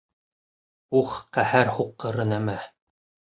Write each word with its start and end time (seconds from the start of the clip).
—Ух, 1.01 1.13
ҡәһәр 1.37 1.71
һуҡҡыры 1.77 2.27
нәмә! 2.33 2.57